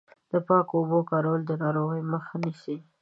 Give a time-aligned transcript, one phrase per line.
[0.31, 2.75] د پاکو اوبو کارول د ناروغیو مخه نیسي.